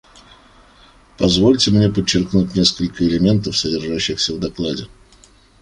[1.19, 4.87] Позвольте мне подчеркнуть несколько элементов, содержащихся в докладе.